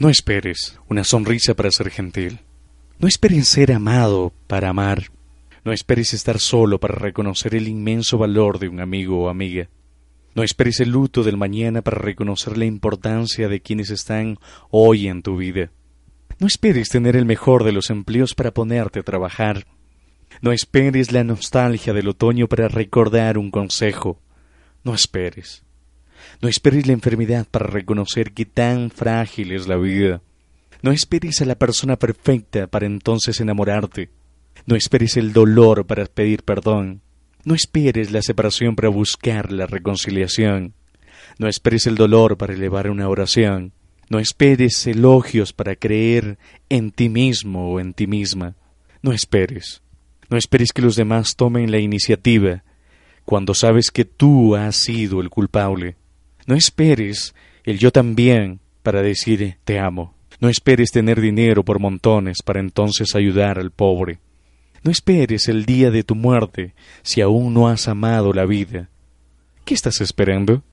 [0.00, 2.40] No esperes una sonrisa para ser gentil.
[2.98, 5.04] No esperes ser amado para amar.
[5.64, 9.68] No esperes estar solo para reconocer el inmenso valor de un amigo o amiga.
[10.34, 14.38] No esperes el luto del mañana para reconocer la importancia de quienes están
[14.70, 15.70] hoy en tu vida.
[16.40, 19.66] No esperes tener el mejor de los empleos para ponerte a trabajar.
[20.42, 24.20] No esperes la nostalgia del otoño para recordar un consejo.
[24.82, 25.63] No esperes.
[26.40, 30.20] No esperes la enfermedad para reconocer que tan frágil es la vida.
[30.82, 34.10] No esperes a la persona perfecta para entonces enamorarte.
[34.66, 37.00] No esperes el dolor para pedir perdón.
[37.44, 40.74] No esperes la separación para buscar la reconciliación.
[41.38, 43.72] No esperes el dolor para elevar una oración.
[44.08, 46.38] No esperes elogios para creer
[46.68, 48.54] en ti mismo o en ti misma.
[49.02, 49.82] No esperes.
[50.30, 52.62] No esperes que los demás tomen la iniciativa
[53.24, 55.96] cuando sabes que tú has sido el culpable.
[56.46, 57.34] No esperes
[57.64, 60.14] el yo también para decir te amo.
[60.40, 64.18] No esperes tener dinero por montones para entonces ayudar al pobre.
[64.82, 68.90] No esperes el día de tu muerte si aún no has amado la vida.
[69.64, 70.62] ¿Qué estás esperando?